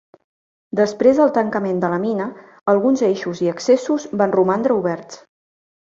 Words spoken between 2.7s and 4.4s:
alguns eixos i accessos van